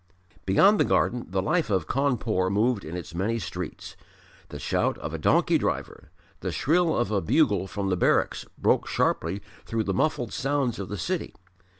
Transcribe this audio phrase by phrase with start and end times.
[0.47, 3.95] Beyond the garden the life of Cawnpore moved in its many streets;
[4.49, 8.87] the shout of a donkey driver, the shrill of a bugle from the barracks broke
[8.87, 11.35] sharply through the muffled sounds of the city.